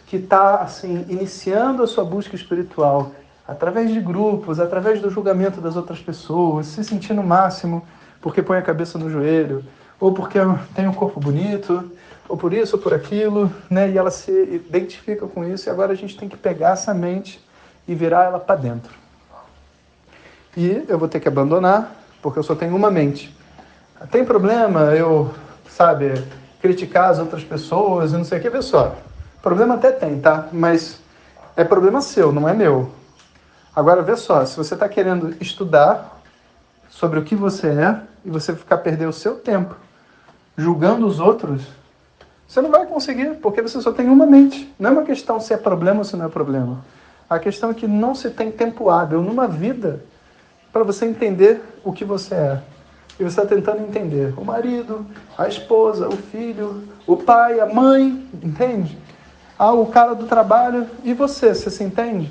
que 0.07 0.17
está 0.17 0.57
assim 0.57 1.05
iniciando 1.09 1.83
a 1.83 1.87
sua 1.87 2.05
busca 2.05 2.35
espiritual 2.35 3.13
através 3.47 3.93
de 3.93 4.01
grupos, 4.01 4.61
através 4.61 5.01
do 5.01 5.11
julgamento 5.11 5.61
das 5.61 5.75
outras 5.75 6.01
pessoas, 6.01 6.67
se 6.67 6.85
sentindo 6.85 7.21
o 7.21 7.27
máximo 7.27 7.83
porque 8.21 8.43
põe 8.43 8.59
a 8.59 8.63
cabeça 8.63 8.99
no 8.99 9.11
joelho, 9.11 9.65
ou 10.01 10.13
porque 10.13 10.39
tem 10.75 10.87
um 10.87 10.93
corpo 10.93 11.19
bonito, 11.21 11.91
ou 12.29 12.37
por 12.37 12.53
isso, 12.53 12.77
ou 12.77 12.83
por 12.83 12.93
aquilo, 12.93 13.53
né? 13.71 13.91
E 13.91 13.99
ela 13.99 14.11
se 14.11 14.31
identifica 14.31 15.27
com 15.27 15.45
isso, 15.45 15.69
e 15.69 15.71
agora 15.71 15.93
a 15.93 15.97
gente 15.97 16.17
tem 16.17 16.29
que 16.29 16.37
pegar 16.37 16.71
essa 16.71 16.93
mente 16.93 17.43
e 17.87 17.95
virar 17.95 18.25
ela 18.25 18.39
para 18.39 18.57
dentro. 18.57 18.93
E 20.57 20.85
eu 20.89 20.99
vou 20.99 21.09
ter 21.09 21.21
que 21.21 21.29
abandonar, 21.29 21.95
porque 22.21 22.39
eu 22.39 22.43
só 22.43 22.55
tenho 22.55 22.75
uma 22.77 22.91
mente. 22.91 23.35
Tem 24.11 24.25
problema 24.25 24.95
eu, 24.95 25.33
sabe, 25.69 26.23
criticar 26.61 27.11
as 27.11 27.19
outras 27.19 27.43
pessoas 27.43 28.13
e 28.13 28.17
não 28.17 28.25
sei 28.25 28.39
o 28.39 28.43
que, 28.43 28.51
vê 28.51 28.63
só. 28.63 28.97
Problema 29.43 29.75
até 29.75 29.91
tem, 29.91 30.21
tá? 30.21 30.49
Mas 30.53 31.01
é 31.57 31.65
problema 31.65 32.01
seu, 32.01 32.33
não 32.33 32.49
é 32.49 32.53
meu. 32.53 32.91
Agora, 33.75 34.03
vê 34.03 34.17
só, 34.17 34.45
se 34.45 34.57
você 34.57 34.75
está 34.75 34.89
querendo 34.89 35.37
estudar 35.41 36.21
sobre 36.89 37.19
o 37.19 37.23
que 37.23 37.37
você 37.37 37.69
é 37.69 38.01
e 38.25 38.31
você 38.31 38.55
ficar 38.55 38.79
perder 38.79 39.07
o 39.07 39.13
seu 39.13 39.37
tempo 39.37 39.75
julgando 40.57 41.07
os 41.07 41.21
outros, 41.21 41.63
você 42.47 42.61
não 42.61 42.71
vai 42.71 42.87
conseguir, 42.87 43.37
porque 43.37 43.63
você 43.63 43.81
só 43.81 43.93
tem 43.93 44.09
uma 44.09 44.27
mente. 44.27 44.75
Não 44.79 44.91
é 44.91 44.93
uma 44.95 45.03
questão 45.03 45.39
se 45.39 45.53
é 45.53 45.57
problema 45.57 45.99
ou 45.99 46.05
se 46.05 46.17
não 46.17 46.27
é 46.27 46.29
problema. 46.29 46.85
A 47.29 47.39
questão 47.39 47.71
é 47.71 47.75
que 47.75 47.87
não 47.87 48.15
se 48.15 48.31
tem 48.31 48.51
tempo 48.51 48.89
hábil 48.89 49.21
numa 49.21 49.47
vida 49.47 50.03
para 50.73 50.83
você 50.83 51.05
entender 51.05 51.61
o 51.85 51.93
que 51.93 52.05
você 52.05 52.35
é. 52.35 52.63
E 53.21 53.25
você 53.25 53.41
está 53.41 53.47
tentando 53.47 53.83
entender 53.83 54.33
o 54.37 54.45
marido, 54.45 55.05
a 55.37 55.47
esposa, 55.47 56.09
o 56.09 56.17
filho, 56.17 56.85
o 57.07 57.17
pai, 57.17 57.61
a 57.61 57.67
mãe, 57.67 58.27
entende? 58.43 58.97
Ah, 59.59 59.73
o 59.73 59.87
cara 59.87 60.15
do 60.15 60.27
trabalho. 60.27 60.87
E 61.05 61.13
você, 61.13 61.55
você 61.55 61.71
se 61.71 61.85
entende? 61.85 62.31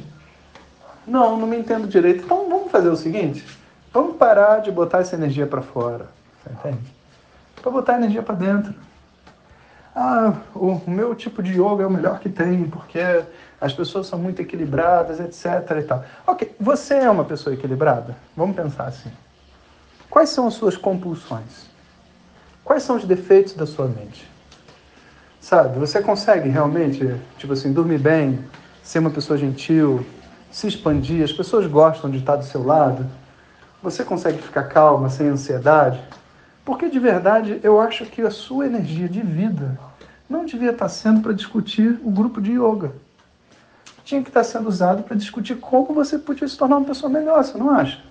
Não, 1.05 1.37
não 1.37 1.45
me 1.45 1.57
entendo 1.57 1.87
direito. 1.87 2.23
Então 2.23 2.49
vamos 2.49 2.71
fazer 2.71 2.89
o 2.89 2.95
seguinte: 2.95 3.45
vamos 3.93 4.17
parar 4.17 4.59
de 4.59 4.71
botar 4.71 4.99
essa 4.99 5.15
energia 5.15 5.47
para 5.47 5.61
fora. 5.61 6.07
Você 6.43 6.53
entende? 6.53 6.93
Para 7.61 7.71
botar 7.71 7.95
energia 7.95 8.21
para 8.21 8.35
dentro. 8.35 8.73
Ah, 9.95 10.33
o 10.53 10.79
meu 10.87 11.15
tipo 11.15 11.41
de 11.41 11.53
yoga 11.53 11.83
é 11.83 11.87
o 11.87 11.89
melhor 11.89 12.19
que 12.19 12.29
tem, 12.29 12.69
porque 12.69 12.99
as 13.59 13.73
pessoas 13.73 14.05
são 14.05 14.19
muito 14.19 14.41
equilibradas, 14.41 15.19
etc. 15.19 15.77
E 15.79 15.83
tal. 15.83 16.05
Ok, 16.27 16.55
você 16.59 16.93
é 16.93 17.09
uma 17.09 17.25
pessoa 17.25 17.55
equilibrada? 17.55 18.15
Vamos 18.35 18.55
pensar 18.55 18.85
assim. 18.85 19.11
Quais 20.09 20.29
são 20.29 20.47
as 20.47 20.53
suas 20.53 20.77
compulsões? 20.77 21.65
Quais 22.63 22.83
são 22.83 22.95
os 22.95 23.05
defeitos 23.05 23.53
da 23.53 23.65
sua 23.65 23.87
mente? 23.87 24.29
Sabe, 25.39 25.79
você 25.79 26.01
consegue 26.01 26.49
realmente, 26.49 27.15
tipo 27.37 27.53
assim, 27.53 27.71
dormir 27.71 27.99
bem, 27.99 28.39
ser 28.83 28.99
uma 28.99 29.09
pessoa 29.09 29.37
gentil, 29.37 30.05
se 30.51 30.67
expandir, 30.67 31.23
as 31.23 31.31
pessoas 31.31 31.65
gostam 31.65 32.09
de 32.09 32.17
estar 32.17 32.35
do 32.35 32.43
seu 32.43 32.65
lado? 32.65 33.09
Você 33.81 34.03
consegue 34.03 34.41
ficar 34.41 34.63
calma, 34.63 35.09
sem 35.09 35.27
ansiedade? 35.27 36.01
Porque 36.65 36.89
de 36.89 36.99
verdade 36.99 37.59
eu 37.63 37.79
acho 37.79 38.05
que 38.05 38.21
a 38.21 38.31
sua 38.31 38.65
energia 38.65 39.07
de 39.07 39.21
vida 39.21 39.79
não 40.29 40.45
devia 40.45 40.71
estar 40.71 40.89
sendo 40.89 41.21
para 41.21 41.31
discutir 41.31 41.99
o 42.03 42.11
grupo 42.11 42.41
de 42.41 42.51
yoga. 42.53 42.91
Tinha 44.03 44.21
que 44.21 44.29
estar 44.29 44.43
sendo 44.43 44.67
usado 44.67 45.03
para 45.03 45.15
discutir 45.15 45.55
como 45.55 45.93
você 45.93 46.17
podia 46.17 46.47
se 46.47 46.57
tornar 46.57 46.77
uma 46.77 46.87
pessoa 46.87 47.09
melhor, 47.09 47.43
você 47.43 47.57
não 47.57 47.69
acha? 47.69 48.01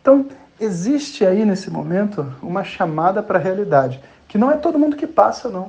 Então, 0.00 0.26
existe 0.60 1.26
aí 1.26 1.44
nesse 1.44 1.70
momento 1.70 2.32
uma 2.42 2.62
chamada 2.62 3.22
para 3.22 3.38
a 3.38 3.42
realidade, 3.42 4.00
que 4.28 4.38
não 4.38 4.50
é 4.50 4.56
todo 4.56 4.78
mundo 4.78 4.96
que 4.96 5.06
passa, 5.06 5.48
não. 5.48 5.66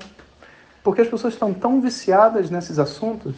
Porque 0.84 1.01
as 1.01 1.08
pessoas 1.08 1.34
estão 1.34 1.53
tão 1.53 1.82
viciadas 1.82 2.50
nesses 2.50 2.77
assuntos 2.77 3.36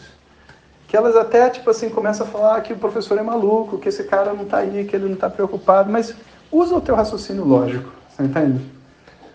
que 0.87 0.95
elas 0.95 1.15
até, 1.15 1.49
tipo 1.49 1.69
assim, 1.69 1.89
começam 1.89 2.25
a 2.25 2.29
falar 2.29 2.61
que 2.61 2.73
o 2.73 2.77
professor 2.77 3.17
é 3.17 3.21
maluco, 3.21 3.77
que 3.77 3.89
esse 3.89 4.03
cara 4.05 4.33
não 4.33 4.43
está 4.43 4.59
aí, 4.59 4.85
que 4.85 4.95
ele 4.95 5.05
não 5.05 5.13
está 5.13 5.29
preocupado, 5.29 5.91
mas 5.91 6.15
usa 6.51 6.75
o 6.75 6.81
teu 6.81 6.95
raciocínio 6.95 7.43
lógico, 7.43 7.91
você 8.09 8.23
entende? 8.23 8.65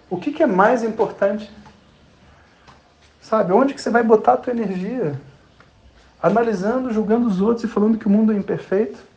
O 0.09 0.17
que, 0.17 0.33
que 0.33 0.43
é 0.43 0.47
mais 0.47 0.83
importante? 0.83 1.51
Sabe, 3.21 3.53
onde 3.53 3.75
que 3.75 3.81
você 3.81 3.91
vai 3.91 4.03
botar 4.03 4.35
a 4.35 4.37
tua 4.37 4.53
energia? 4.53 5.21
Analisando, 6.23 6.93
julgando 6.93 7.27
os 7.27 7.41
outros 7.41 7.65
e 7.65 7.69
falando 7.69 7.99
que 7.99 8.07
o 8.07 8.11
mundo 8.11 8.33
é 8.33 8.37
imperfeito? 8.37 9.13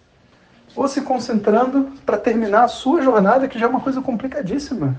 ou 0.75 0.88
se 0.88 1.01
concentrando 1.01 1.94
para 2.06 2.18
terminar 2.18 2.65
a 2.65 2.68
sua 2.68 3.01
jornada, 3.01 3.48
que 3.48 3.58
já 3.58 3.65
é 3.65 3.70
uma 3.70 3.80
coisa 3.80 4.01
complicadíssima. 4.01 4.96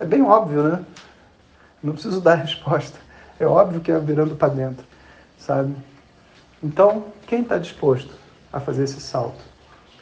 É 0.00 0.04
bem 0.04 0.22
óbvio, 0.22 0.62
né? 0.62 0.84
Não 1.82 1.92
preciso 1.92 2.20
dar 2.20 2.36
resposta. 2.40 2.98
É 3.38 3.46
óbvio 3.46 3.80
que 3.80 3.92
é 3.92 3.98
virando 3.98 4.34
para 4.34 4.48
dentro, 4.48 4.84
sabe? 5.38 5.74
Então, 6.62 7.04
quem 7.26 7.42
está 7.42 7.58
disposto 7.58 8.12
a 8.52 8.60
fazer 8.60 8.84
esse 8.84 9.00
salto? 9.00 9.42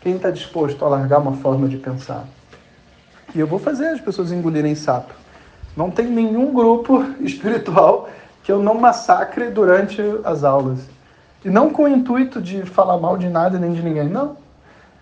Quem 0.01 0.17
está 0.17 0.31
disposto 0.31 0.85
a 0.85 0.89
largar 0.89 1.21
uma 1.21 1.33
forma 1.33 1.69
de 1.69 1.77
pensar? 1.77 2.25
E 3.35 3.41
eu 3.41 3.47
vou 3.47 3.59
fazer 3.59 3.89
as 3.89 4.01
pessoas 4.01 4.31
engolirem 4.31 4.75
sapo. 4.75 5.15
Não 5.77 5.91
tem 5.91 6.07
nenhum 6.07 6.53
grupo 6.53 7.05
espiritual 7.21 8.09
que 8.43 8.53
eu 8.53 8.63
não 8.63 8.75
massacre 8.75 9.51
durante 9.51 10.01
as 10.25 10.45
aulas. 10.45 10.81
E 11.45 11.51
não 11.51 11.71
com 11.71 11.85
o 11.85 11.89
intuito 11.89 12.41
de 12.41 12.63
falar 12.63 12.99
mal 12.99 13.17
de 13.17 13.29
nada 13.29 13.59
nem 13.59 13.73
de 13.73 13.83
ninguém, 13.83 14.09
não 14.09 14.37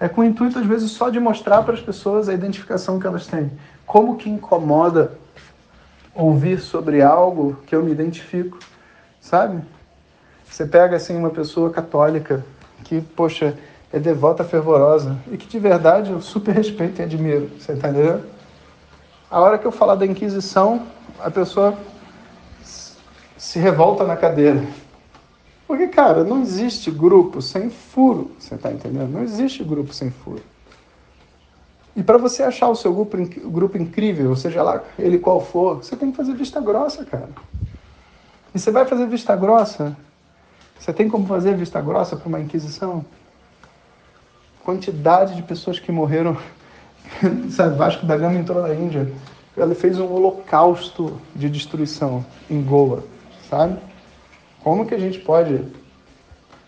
é 0.02 0.08
com 0.08 0.22
o 0.22 0.24
intuito, 0.24 0.58
às 0.58 0.66
vezes, 0.66 0.90
só 0.90 1.10
de 1.10 1.20
mostrar 1.20 1.62
para 1.62 1.74
as 1.74 1.80
pessoas 1.80 2.28
a 2.28 2.34
identificação 2.34 2.98
que 2.98 3.06
elas 3.06 3.28
têm. 3.28 3.52
Como 3.86 4.16
que 4.16 4.28
incomoda 4.28 5.12
ouvir 6.12 6.58
sobre 6.58 7.00
algo 7.00 7.56
que 7.64 7.72
eu 7.72 7.84
me 7.84 7.92
identifico, 7.92 8.58
sabe? 9.20 9.62
Você 10.52 10.66
pega, 10.66 10.96
assim, 10.96 11.16
uma 11.16 11.30
pessoa 11.30 11.70
católica 11.70 12.44
que, 12.84 13.00
poxa, 13.00 13.56
é 13.90 13.98
devota 13.98 14.44
fervorosa 14.44 15.18
e 15.30 15.38
que, 15.38 15.46
de 15.48 15.58
verdade, 15.58 16.12
eu 16.12 16.20
super 16.20 16.54
respeito 16.54 17.00
e 17.00 17.04
admiro, 17.04 17.50
você 17.58 17.74
tá 17.74 17.88
entendendo? 17.88 18.22
A 19.30 19.40
hora 19.40 19.56
que 19.56 19.66
eu 19.66 19.72
falar 19.72 19.94
da 19.94 20.04
Inquisição, 20.04 20.86
a 21.18 21.30
pessoa 21.30 21.74
se 22.62 23.58
revolta 23.58 24.04
na 24.04 24.14
cadeira. 24.14 24.62
Porque, 25.66 25.88
cara, 25.88 26.22
não 26.22 26.42
existe 26.42 26.90
grupo 26.90 27.40
sem 27.40 27.70
furo, 27.70 28.32
você 28.38 28.54
está 28.54 28.70
entendendo? 28.70 29.10
Não 29.10 29.22
existe 29.22 29.64
grupo 29.64 29.94
sem 29.94 30.10
furo. 30.10 30.42
E 31.96 32.02
para 32.02 32.18
você 32.18 32.42
achar 32.42 32.68
o 32.68 32.76
seu 32.76 32.92
grupo, 32.92 33.16
grupo 33.50 33.78
incrível, 33.78 34.36
seja 34.36 34.62
lá 34.62 34.82
ele 34.98 35.18
qual 35.18 35.40
for, 35.40 35.76
você 35.76 35.96
tem 35.96 36.10
que 36.10 36.16
fazer 36.18 36.34
vista 36.34 36.60
grossa, 36.60 37.06
cara. 37.06 37.30
E 38.54 38.58
você 38.58 38.70
vai 38.70 38.84
fazer 38.84 39.06
vista 39.06 39.34
grossa? 39.34 39.96
Você 40.82 40.92
tem 40.92 41.08
como 41.08 41.28
fazer 41.28 41.56
vista 41.56 41.80
grossa 41.80 42.16
para 42.16 42.28
uma 42.28 42.40
inquisição? 42.40 43.04
Quantidade 44.64 45.36
de 45.36 45.42
pessoas 45.44 45.78
que 45.78 45.92
morreram. 45.92 46.36
Sabe, 47.50 47.76
Vasco 47.76 48.04
da 48.04 48.16
Gama 48.16 48.34
entrou 48.34 48.60
na 48.60 48.74
Índia. 48.74 49.08
Ele 49.56 49.76
fez 49.76 50.00
um 50.00 50.12
holocausto 50.12 51.20
de 51.36 51.48
destruição 51.48 52.26
em 52.50 52.60
Goa, 52.60 53.04
sabe? 53.48 53.78
Como 54.64 54.84
que 54.84 54.94
a 54.94 54.98
gente 54.98 55.20
pode 55.20 55.62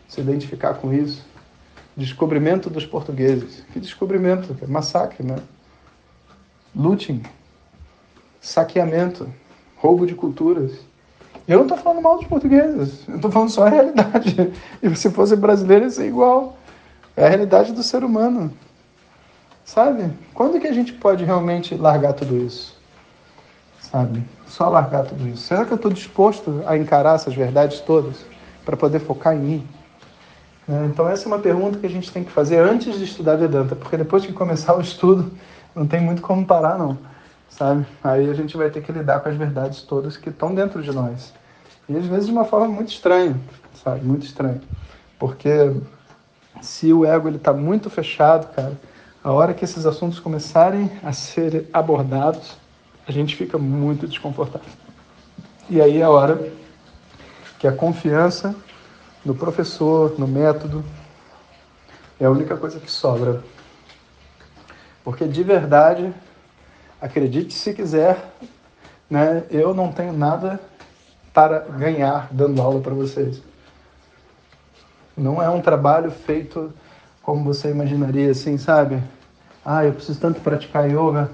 se 0.06 0.20
identificar 0.20 0.74
com 0.74 0.94
isso? 0.94 1.26
Descobrimento 1.96 2.70
dos 2.70 2.86
portugueses. 2.86 3.64
Que 3.72 3.80
descobrimento? 3.80 4.56
Massacre, 4.68 5.26
né? 5.26 5.38
Looting, 6.76 7.22
saqueamento, 8.40 9.28
roubo 9.76 10.06
de 10.06 10.14
culturas. 10.14 10.72
Eu 11.46 11.58
não 11.58 11.64
estou 11.64 11.78
falando 11.78 12.02
mal 12.02 12.16
dos 12.16 12.26
portugueses, 12.26 13.06
eu 13.06 13.16
estou 13.16 13.30
falando 13.30 13.50
só 13.50 13.66
a 13.66 13.70
realidade. 13.70 14.52
E 14.82 14.96
se 14.96 15.10
fosse 15.10 15.36
brasileiro, 15.36 15.86
isso 15.86 16.00
é 16.00 16.06
igual. 16.06 16.56
É 17.16 17.26
a 17.26 17.28
realidade 17.28 17.72
do 17.72 17.82
ser 17.82 18.02
humano. 18.02 18.52
Sabe? 19.64 20.10
Quando 20.32 20.60
que 20.60 20.66
a 20.66 20.72
gente 20.72 20.92
pode 20.92 21.24
realmente 21.24 21.74
largar 21.74 22.12
tudo 22.12 22.36
isso? 22.36 22.76
Sabe? 23.80 24.22
só 24.54 24.68
largar 24.68 25.04
tudo 25.04 25.26
isso? 25.26 25.42
Será 25.42 25.64
que 25.64 25.72
eu 25.72 25.76
estou 25.76 25.90
disposto 25.90 26.62
a 26.64 26.76
encarar 26.78 27.16
essas 27.16 27.34
verdades 27.34 27.80
todas 27.80 28.24
para 28.64 28.76
poder 28.76 29.00
focar 29.00 29.34
em 29.34 29.40
mim? 29.40 29.68
Né? 30.68 30.86
Então 30.86 31.08
essa 31.08 31.24
é 31.24 31.26
uma 31.26 31.40
pergunta 31.40 31.78
que 31.78 31.86
a 31.86 31.90
gente 31.90 32.12
tem 32.12 32.22
que 32.22 32.30
fazer 32.30 32.58
antes 32.58 32.96
de 32.96 33.04
estudar 33.04 33.34
Vedanta, 33.34 33.74
porque 33.74 33.96
depois 33.96 34.24
que 34.24 34.32
começar 34.32 34.76
o 34.76 34.80
estudo 34.80 35.32
não 35.74 35.86
tem 35.86 36.00
muito 36.00 36.22
como 36.22 36.46
parar 36.46 36.78
não, 36.78 36.96
sabe? 37.48 37.86
Aí 38.02 38.28
a 38.28 38.34
gente 38.34 38.56
vai 38.56 38.70
ter 38.70 38.82
que 38.82 38.92
lidar 38.92 39.20
com 39.20 39.28
as 39.28 39.36
verdades 39.36 39.82
todas 39.82 40.16
que 40.16 40.30
estão 40.30 40.54
dentro 40.54 40.82
de 40.82 40.92
nós 40.92 41.32
e 41.88 41.96
às 41.96 42.06
vezes 42.06 42.26
de 42.26 42.32
uma 42.32 42.44
forma 42.44 42.68
muito 42.68 42.90
estranha, 42.90 43.36
sabe? 43.82 44.04
Muito 44.04 44.24
estranha, 44.24 44.60
porque 45.18 45.50
se 46.62 46.92
o 46.92 47.04
ego 47.04 47.28
ele 47.28 47.36
está 47.36 47.52
muito 47.52 47.90
fechado, 47.90 48.52
cara, 48.54 48.72
a 49.22 49.32
hora 49.32 49.54
que 49.54 49.64
esses 49.64 49.86
assuntos 49.86 50.18
começarem 50.18 50.90
a 51.02 51.12
ser 51.12 51.68
abordados 51.72 52.56
a 53.06 53.12
gente 53.12 53.36
fica 53.36 53.58
muito 53.58 54.06
desconfortável. 54.06 54.68
E 55.68 55.80
aí 55.80 55.98
é 55.98 56.02
a 56.02 56.10
hora 56.10 56.50
que 57.58 57.66
a 57.66 57.72
confiança 57.72 58.54
no 59.24 59.34
professor, 59.34 60.18
no 60.18 60.26
método, 60.26 60.84
é 62.20 62.26
a 62.26 62.30
única 62.30 62.56
coisa 62.56 62.78
que 62.78 62.90
sobra. 62.90 63.42
Porque 65.02 65.26
de 65.26 65.42
verdade, 65.42 66.12
acredite 67.04 67.54
se 67.54 67.72
quiser, 67.72 68.32
né, 69.08 69.44
eu 69.50 69.74
não 69.74 69.92
tenho 69.92 70.12
nada 70.12 70.58
para 71.32 71.60
ganhar 71.60 72.28
dando 72.30 72.60
aula 72.60 72.80
para 72.80 72.94
vocês. 72.94 73.42
Não 75.16 75.42
é 75.42 75.48
um 75.48 75.60
trabalho 75.60 76.10
feito 76.10 76.72
como 77.22 77.44
você 77.44 77.70
imaginaria, 77.70 78.30
assim, 78.30 78.56
sabe? 78.58 79.02
Ah, 79.64 79.84
eu 79.84 79.92
preciso 79.92 80.20
tanto 80.20 80.40
praticar 80.40 80.88
yoga 80.88 81.30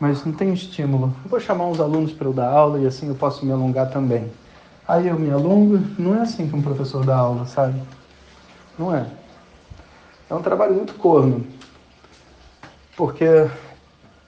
mas 0.00 0.24
não 0.24 0.32
tem 0.32 0.52
estímulo. 0.52 1.14
vou 1.24 1.40
chamar 1.40 1.66
uns 1.66 1.80
alunos 1.80 2.12
para 2.12 2.26
eu 2.26 2.32
dar 2.32 2.48
aula 2.48 2.80
e 2.80 2.86
assim 2.86 3.08
eu 3.08 3.14
posso 3.14 3.44
me 3.46 3.52
alongar 3.52 3.90
também. 3.90 4.30
Aí 4.86 5.08
eu 5.08 5.18
me 5.18 5.30
alongo, 5.30 5.80
não 5.98 6.16
é 6.16 6.22
assim 6.22 6.48
que 6.48 6.54
um 6.54 6.62
professor 6.62 7.04
dá 7.04 7.16
aula, 7.16 7.46
sabe? 7.46 7.80
Não 8.78 8.94
é. 8.94 9.06
É 10.28 10.34
um 10.34 10.42
trabalho 10.42 10.74
muito 10.74 10.94
corno. 10.94 11.46
Porque 12.96 13.24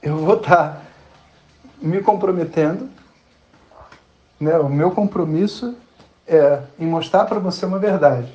eu 0.07 0.19
vou 0.19 0.37
estar 0.37 0.85
me 1.83 2.01
comprometendo, 2.01 2.89
né? 4.39 4.57
O 4.57 4.69
meu 4.69 4.93
compromisso 4.93 5.75
é 6.29 6.61
em 6.79 6.87
mostrar 6.87 7.25
para 7.25 7.41
você 7.41 7.67
uma 7.67 7.81
verdade. 7.81 8.33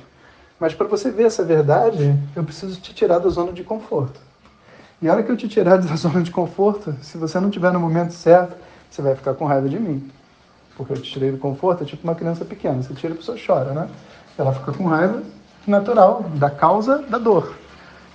Mas 0.60 0.74
para 0.74 0.86
você 0.86 1.10
ver 1.10 1.24
essa 1.24 1.42
verdade, 1.42 2.14
eu 2.36 2.44
preciso 2.44 2.78
te 2.78 2.94
tirar 2.94 3.18
da 3.20 3.30
zona 3.30 3.52
de 3.52 3.64
conforto. 3.64 4.20
E 5.00 5.08
a 5.08 5.12
hora 5.14 5.22
que 5.22 5.32
eu 5.32 5.36
te 5.36 5.48
tirar 5.48 5.78
da 5.78 5.96
zona 5.96 6.22
de 6.22 6.30
conforto, 6.30 6.94
se 7.00 7.16
você 7.16 7.40
não 7.40 7.48
tiver 7.48 7.72
no 7.72 7.80
momento 7.80 8.12
certo, 8.12 8.54
você 8.90 9.00
vai 9.00 9.14
ficar 9.14 9.32
com 9.32 9.46
raiva 9.46 9.66
de 9.66 9.80
mim. 9.80 10.10
Porque 10.76 10.92
eu 10.92 11.00
te 11.00 11.10
tirei 11.10 11.30
do 11.30 11.38
conforto, 11.38 11.84
é 11.84 11.86
tipo 11.86 12.04
uma 12.04 12.14
criança 12.14 12.44
pequena. 12.44 12.82
Você 12.82 12.92
tira, 12.92 13.14
a 13.14 13.16
pessoa 13.16 13.38
chora, 13.44 13.72
né? 13.72 13.88
Ela 14.36 14.52
fica 14.52 14.72
com 14.72 14.88
raiva 14.88 15.22
natural 15.66 16.24
da 16.34 16.50
causa 16.50 16.98
da 16.98 17.16
dor. 17.16 17.54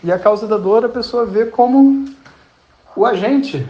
E 0.04 0.12
a 0.12 0.20
causa 0.20 0.46
da 0.46 0.58
dor 0.58 0.86
a 0.86 0.90
pessoa 0.90 1.26
vê 1.26 1.48
como 1.48 2.16
o 2.98 3.06
agente 3.06 3.64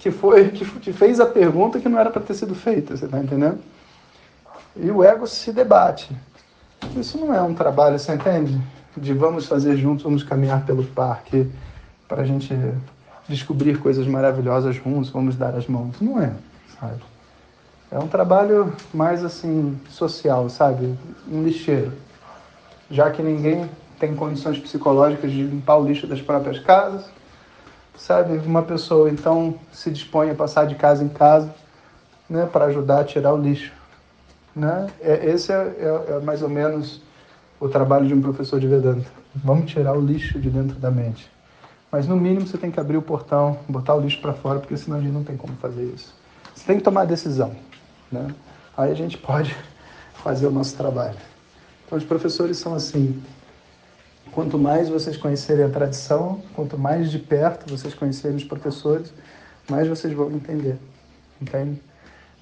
que 0.00 0.10
foi 0.10 0.50
que, 0.50 0.92
fez 0.92 1.20
a 1.20 1.26
pergunta 1.26 1.78
que 1.78 1.88
não 1.88 1.96
era 1.96 2.10
para 2.10 2.20
ter 2.20 2.34
sido 2.34 2.56
feita, 2.56 2.96
você 2.96 3.04
está 3.04 3.20
entendendo? 3.20 3.60
E 4.74 4.90
o 4.90 5.04
ego 5.04 5.28
se 5.28 5.52
debate. 5.52 6.14
Isso 6.96 7.16
não 7.16 7.32
é 7.32 7.40
um 7.40 7.54
trabalho, 7.54 7.96
você 7.96 8.12
entende? 8.12 8.60
De 8.96 9.14
vamos 9.14 9.46
fazer 9.46 9.76
juntos, 9.76 10.02
vamos 10.02 10.24
caminhar 10.24 10.66
pelo 10.66 10.82
parque 10.84 11.48
para 12.08 12.22
a 12.22 12.24
gente 12.24 12.52
descobrir 13.28 13.78
coisas 13.78 14.08
maravilhosas 14.08 14.74
juntos, 14.74 15.08
vamos 15.08 15.36
dar 15.36 15.54
as 15.54 15.68
mãos. 15.68 15.94
Não 16.00 16.20
é, 16.20 16.32
sabe? 16.80 17.00
É 17.92 17.98
um 17.98 18.08
trabalho 18.08 18.74
mais 18.92 19.24
assim, 19.24 19.80
social, 19.88 20.50
sabe? 20.50 20.98
Um 21.30 21.44
lixeiro. 21.44 21.92
Já 22.90 23.08
que 23.12 23.22
ninguém 23.22 23.70
tem 24.00 24.16
condições 24.16 24.58
psicológicas 24.58 25.30
de 25.30 25.44
limpar 25.44 25.76
o 25.76 25.86
lixo 25.86 26.08
das 26.08 26.20
próprias 26.20 26.58
casas, 26.58 27.08
sabe? 27.96 28.36
Uma 28.38 28.62
pessoa 28.62 29.10
então 29.10 29.54
se 29.72 29.90
dispõe 29.90 30.30
a 30.30 30.34
passar 30.34 30.66
de 30.66 30.74
casa 30.74 31.02
em 31.04 31.08
casa, 31.08 31.54
né, 32.28 32.46
para 32.46 32.66
ajudar 32.66 33.00
a 33.00 33.04
tirar 33.04 33.32
o 33.34 33.36
lixo, 33.36 33.72
né? 34.54 34.88
É, 35.00 35.26
esse 35.30 35.52
é, 35.52 35.56
é, 35.56 36.12
é 36.12 36.20
mais 36.20 36.42
ou 36.42 36.48
menos 36.48 37.02
o 37.60 37.68
trabalho 37.68 38.06
de 38.06 38.14
um 38.14 38.20
professor 38.20 38.58
de 38.58 38.66
Vedanta. 38.66 39.06
Vamos 39.34 39.70
tirar 39.70 39.96
o 39.96 40.00
lixo 40.00 40.38
de 40.38 40.50
dentro 40.50 40.76
da 40.78 40.90
mente. 40.90 41.30
Mas 41.90 42.08
no 42.08 42.16
mínimo 42.16 42.46
você 42.46 42.58
tem 42.58 42.70
que 42.70 42.80
abrir 42.80 42.96
o 42.96 43.02
portão, 43.02 43.58
botar 43.68 43.94
o 43.94 44.00
lixo 44.00 44.20
para 44.20 44.32
fora, 44.32 44.58
porque 44.58 44.76
senão 44.76 44.98
a 44.98 45.00
gente 45.00 45.12
não 45.12 45.24
tem 45.24 45.36
como 45.36 45.54
fazer 45.56 45.84
isso. 45.84 46.14
Você 46.54 46.64
tem 46.66 46.78
que 46.78 46.82
tomar 46.82 47.04
decisão, 47.04 47.54
né? 48.10 48.34
Aí 48.76 48.90
a 48.90 48.94
gente 48.94 49.16
pode 49.16 49.54
fazer 50.14 50.46
o 50.46 50.50
nosso 50.50 50.76
trabalho. 50.76 51.16
Então 51.86 51.98
os 51.98 52.04
professores 52.04 52.56
são 52.56 52.74
assim, 52.74 53.22
Quanto 54.32 54.58
mais 54.58 54.88
vocês 54.88 55.16
conhecerem 55.16 55.64
a 55.64 55.68
tradição, 55.68 56.42
quanto 56.54 56.78
mais 56.78 57.10
de 57.10 57.18
perto 57.18 57.70
vocês 57.70 57.94
conhecerem 57.94 58.36
os 58.36 58.44
professores, 58.44 59.12
mais 59.70 59.88
vocês 59.88 60.12
vão 60.12 60.30
entender. 60.32 60.76
Entende? 61.40 61.80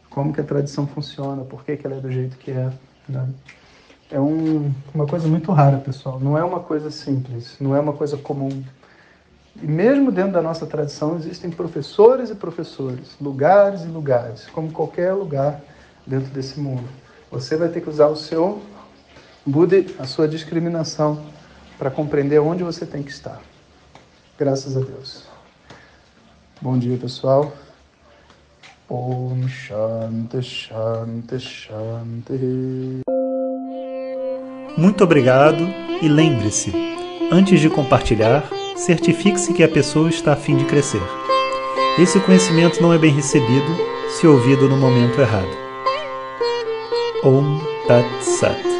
Como 0.09 0.33
que 0.33 0.41
a 0.41 0.45
tradição 0.45 0.87
funciona, 0.87 1.43
por 1.45 1.65
que, 1.65 1.77
que 1.77 1.87
ela 1.87 1.97
é 1.97 2.01
do 2.01 2.11
jeito 2.11 2.37
que 2.39 2.51
é. 2.51 2.73
Né? 3.09 3.29
É 4.11 4.21
um, 4.21 4.73
uma 4.95 5.07
coisa 5.07 5.27
muito 5.27 5.51
rara, 5.53 5.79
pessoal. 5.79 6.21
Não 6.21 6.37
é 6.37 6.45
uma 6.45 6.61
coisa 6.61 6.91
simples, 6.91 7.57
não 7.61 7.75
é 7.75 7.81
uma 7.81 7.93
coisa 7.93 8.17
comum. 8.17 8.63
E 9.61 9.67
mesmo 9.67 10.11
dentro 10.11 10.33
da 10.33 10.43
nossa 10.43 10.67
tradição 10.67 11.17
existem 11.17 11.51
professores 11.51 12.31
e 12.31 12.35
professores, 12.35 13.17
lugares 13.21 13.83
e 13.83 13.87
lugares, 13.87 14.47
como 14.47 14.73
qualquer 14.73 15.13
lugar 15.13 15.61
dentro 16.07 16.31
desse 16.31 16.59
mundo. 16.59 16.89
Você 17.31 17.57
vai 17.57 17.69
ter 17.69 17.81
que 17.81 17.91
usar 17.91 18.09
o 18.09 18.17
seu 18.17 18.63
Buda, 19.45 19.85
a 19.99 20.05
sua 20.05 20.29
discriminação 20.29 21.21
para 21.83 21.91
compreender 21.91 22.39
onde 22.39 22.63
você 22.63 22.87
tem 22.87 23.03
que 23.03 23.11
estar. 23.11 23.41
Graças 24.39 24.77
a 24.77 24.81
Deus. 24.81 25.25
Bom 26.61 26.79
dia, 26.79 26.97
pessoal. 26.97 27.53
Om 28.89 29.49
Shanti 29.49 30.43
Shanti 30.43 31.41
Shanti. 31.41 33.01
Muito 34.79 35.03
obrigado 35.03 35.65
e 36.01 36.07
lembre-se, 36.07 36.73
antes 37.33 37.59
de 37.59 37.69
compartilhar, 37.69 38.49
certifique-se 38.77 39.53
que 39.53 39.65
a 39.65 39.69
pessoa 39.69 40.09
está 40.09 40.35
a 40.35 40.37
fim 40.37 40.57
de 40.57 40.65
crescer. 40.67 41.03
Esse 41.99 42.21
conhecimento 42.21 42.81
não 42.81 42.95
é 42.95 42.99
bem 42.99 43.13
recebido 43.13 43.77
se 44.09 44.25
ouvido 44.25 44.69
no 44.69 44.77
momento 44.77 45.21
errado. 45.21 45.51
Om 47.25 47.59
Tat 47.89 48.07
Sat. 48.23 48.72